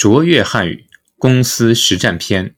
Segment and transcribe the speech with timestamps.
[0.00, 0.88] 卓越汉语
[1.18, 2.56] 公司实战篇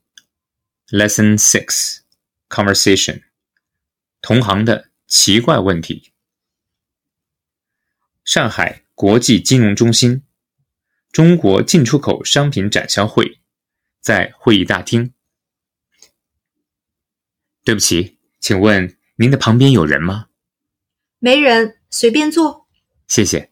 [0.86, 2.02] ，Lesson Six
[2.48, 3.24] Conversation，
[4.20, 6.12] 同行的奇怪问题。
[8.24, 10.22] 上海国际金融中心，
[11.10, 13.40] 中国进出口商品展销会，
[14.00, 15.12] 在会议大厅。
[17.64, 20.28] 对不起，请问您的旁边有人吗？
[21.18, 22.68] 没人，随便坐。
[23.08, 23.50] 谢谢。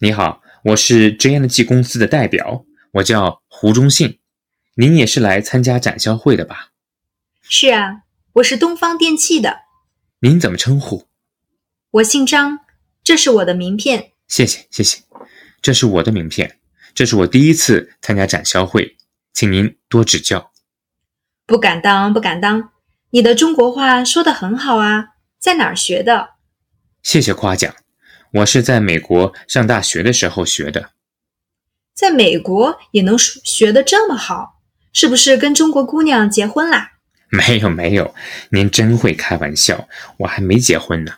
[0.00, 4.18] 你好，我是 JNG 公司的代表，我叫胡忠信。
[4.74, 6.72] 您也是来参加展销会的吧？
[7.42, 8.02] 是啊，
[8.34, 9.60] 我是东方电器的。
[10.20, 11.08] 您怎么称呼？
[11.90, 12.60] 我姓张，
[13.02, 14.12] 这是我的名片。
[14.28, 15.02] 谢谢，谢谢。
[15.60, 16.58] 这是我的名片，
[16.94, 18.96] 这是我第一次参加展销会，
[19.32, 20.50] 请您多指教。
[21.46, 22.72] 不敢当，不敢当。
[23.10, 26.30] 你的中国话说得很好啊，在哪儿学的？
[27.02, 27.74] 谢谢夸奖，
[28.32, 30.92] 我是在美国上大学的时候学的。
[31.94, 34.60] 在美国也能学得这么好，
[34.92, 36.92] 是不是跟中国姑娘结婚啦？
[37.30, 38.14] 没有没有，
[38.50, 41.14] 您真会开玩笑，我还没结婚呢。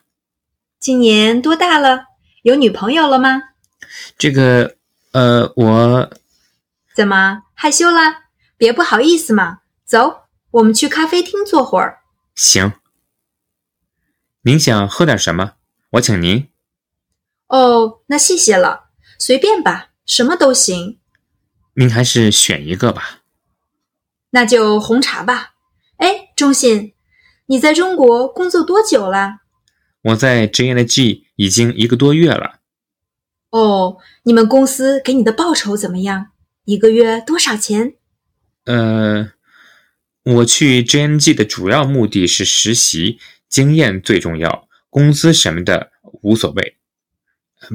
[0.78, 2.04] 今年多大了？
[2.42, 3.42] 有女朋友了吗？
[4.18, 4.76] 这个，
[5.12, 6.10] 呃，我
[6.94, 8.24] 怎么害羞了？
[8.56, 10.22] 别不好意思嘛，走。
[10.52, 11.98] 我们去咖啡厅坐会儿。
[12.36, 12.74] 行。
[14.42, 15.54] 您想喝点什么？
[15.92, 16.48] 我请您。
[17.48, 18.90] 哦，那谢谢了。
[19.18, 20.98] 随便吧，什么都行。
[21.74, 23.22] 您还是选一个吧。
[24.30, 25.54] 那就红茶吧。
[25.96, 26.94] 哎，钟信，
[27.46, 29.38] 你在中国工作多久了？
[30.02, 32.60] 我在 JNG 已经一个多月了。
[33.50, 36.32] 哦，你们公司给你的报酬怎么样？
[36.64, 37.94] 一个月多少钱？
[38.64, 39.32] 呃。
[40.26, 46.78] 我去 JNG 的主要目的是实习，经验最重要，工资什么的无所谓。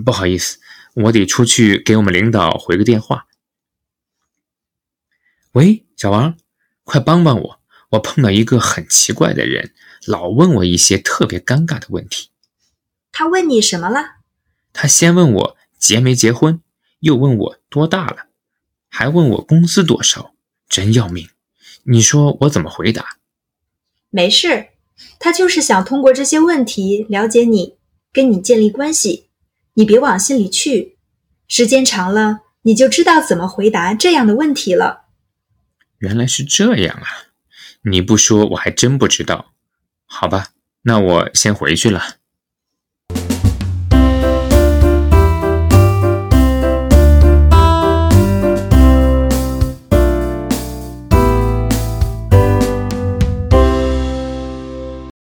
[0.05, 0.59] 不好意思，
[0.93, 3.27] 我得出去给我们领导回个电话。
[5.53, 6.37] 喂，小王，
[6.83, 7.59] 快帮帮我！
[7.89, 9.73] 我碰到一个很奇怪的人，
[10.05, 12.29] 老问我一些特别尴尬的问题。
[13.11, 14.17] 他问你什么了？
[14.73, 16.61] 他先问我结没结婚，
[16.99, 18.27] 又问我多大了，
[18.89, 20.35] 还问我工资多少，
[20.67, 21.29] 真要命。
[21.83, 23.17] 你说我怎么回答？
[24.11, 24.67] 没事，
[25.17, 27.75] 他就是想通过这些问题了解你，
[28.13, 29.28] 跟你建立关系。
[29.79, 30.97] 你别往心里去，
[31.47, 35.05] 时间长了你就知道怎么回答这样的问题了。
[35.99, 37.07] 原来是这样啊！
[37.83, 39.53] 你不说我还真不知道。
[40.05, 40.47] 好吧，
[40.81, 42.17] 那我先回去了。